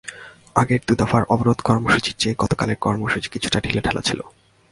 [0.55, 4.19] আগের দুই দফার অবরোধ কর্মসূচির চেয়ে গতকালের কর্মসূচি কিছুটা ঢিলেঢালা ছিল।